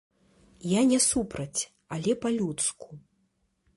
Я 0.69 0.81
не 0.91 0.99
супраць, 1.09 1.61
але 1.99 2.11
па-людску. 2.25 2.89